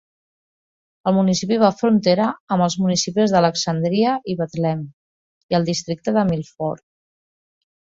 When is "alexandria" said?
3.41-4.15